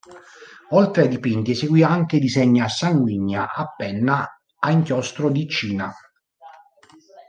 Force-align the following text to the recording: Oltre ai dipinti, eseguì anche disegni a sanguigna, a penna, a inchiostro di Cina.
Oltre 0.69 1.03
ai 1.03 1.07
dipinti, 1.09 1.51
eseguì 1.51 1.83
anche 1.83 2.17
disegni 2.17 2.59
a 2.59 2.67
sanguigna, 2.67 3.53
a 3.53 3.71
penna, 3.77 4.27
a 4.57 4.71
inchiostro 4.71 5.29
di 5.29 5.47
Cina. 5.47 5.93